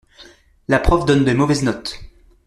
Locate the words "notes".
1.61-1.99